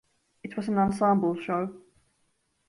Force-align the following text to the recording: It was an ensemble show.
It 0.41 0.57
was 0.57 0.67
an 0.67 0.79
ensemble 0.79 1.35
show. 1.39 1.79